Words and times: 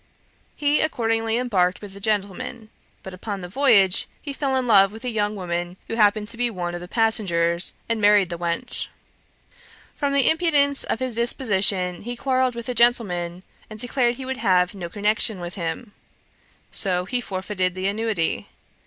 He 0.55 0.81
accordingly 0.81 1.37
embarked 1.37 1.79
with 1.79 1.93
the 1.93 1.99
gentleman; 1.99 2.71
but 3.03 3.13
upon 3.13 3.41
the 3.41 3.47
voyage 3.47 4.07
fell 4.33 4.55
in 4.55 4.65
love 4.65 4.91
with 4.91 5.05
a 5.05 5.11
young 5.11 5.35
woman 5.35 5.77
who 5.87 5.93
happened 5.93 6.27
to 6.29 6.37
be 6.37 6.49
one 6.49 6.73
of 6.73 6.81
the 6.81 6.87
passengers, 6.87 7.73
and 7.87 8.01
married 8.01 8.31
the 8.31 8.37
wench. 8.39 8.87
From 9.93 10.13
the 10.13 10.27
imprudence 10.27 10.83
of 10.83 10.97
his 10.97 11.13
disposition 11.13 12.01
he 12.01 12.15
quarrelled 12.15 12.55
with 12.55 12.65
the 12.65 12.73
gentleman, 12.73 13.43
and 13.69 13.77
declared 13.79 14.15
he 14.15 14.25
would 14.25 14.37
have 14.37 14.73
no 14.73 14.89
connection 14.89 15.39
with 15.39 15.53
him. 15.53 15.91
So 16.71 17.05
he 17.05 17.21
forfeited 17.21 17.75
the 17.75 17.85
annuity. 17.85 18.47